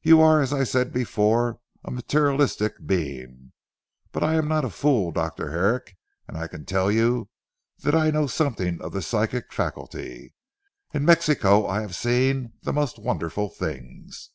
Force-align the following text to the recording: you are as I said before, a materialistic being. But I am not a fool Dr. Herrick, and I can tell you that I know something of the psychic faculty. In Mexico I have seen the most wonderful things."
you 0.00 0.18
are 0.22 0.40
as 0.40 0.50
I 0.50 0.64
said 0.64 0.94
before, 0.94 1.60
a 1.84 1.90
materialistic 1.90 2.86
being. 2.86 3.52
But 4.12 4.22
I 4.22 4.36
am 4.36 4.48
not 4.48 4.64
a 4.64 4.70
fool 4.70 5.10
Dr. 5.12 5.50
Herrick, 5.50 5.94
and 6.26 6.38
I 6.38 6.46
can 6.46 6.64
tell 6.64 6.90
you 6.90 7.28
that 7.82 7.94
I 7.94 8.10
know 8.10 8.26
something 8.28 8.80
of 8.80 8.92
the 8.92 9.02
psychic 9.02 9.52
faculty. 9.52 10.32
In 10.94 11.04
Mexico 11.04 11.66
I 11.66 11.82
have 11.82 11.94
seen 11.94 12.54
the 12.62 12.72
most 12.72 12.98
wonderful 12.98 13.50
things." 13.50 14.30